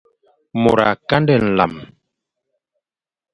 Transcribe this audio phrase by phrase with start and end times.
[0.61, 1.73] Mor a kandé nlan.